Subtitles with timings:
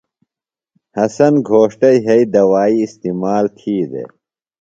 [0.97, 4.09] حسن گھوݜٹہ یھئی دوائی استعمال تِھی دےۡ۔